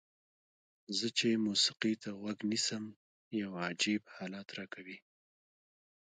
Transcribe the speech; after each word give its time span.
زه 0.97 1.07
چې 1.17 1.27
موسیقۍ 1.45 1.93
ته 2.01 2.09
غوږ 2.19 2.39
نیسم 2.51 2.83
یو 3.41 3.51
عجیب 3.65 4.03
حالت 4.15 4.47
راکوي. 4.57 4.97